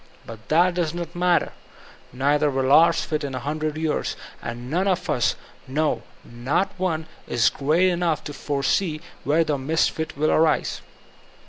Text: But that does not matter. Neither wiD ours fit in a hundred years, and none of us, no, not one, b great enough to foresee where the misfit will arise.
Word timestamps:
But 0.25 0.49
that 0.49 0.73
does 0.73 0.95
not 0.95 1.13
matter. 1.15 1.51
Neither 2.11 2.49
wiD 2.49 2.65
ours 2.71 3.01
fit 3.05 3.23
in 3.23 3.35
a 3.35 3.39
hundred 3.39 3.77
years, 3.77 4.15
and 4.41 4.67
none 4.67 4.87
of 4.87 5.07
us, 5.11 5.35
no, 5.67 6.01
not 6.25 6.71
one, 6.79 7.05
b 7.29 7.37
great 7.53 7.89
enough 7.91 8.23
to 8.23 8.33
foresee 8.33 8.99
where 9.23 9.43
the 9.43 9.59
misfit 9.59 10.17
will 10.17 10.31
arise. 10.31 10.81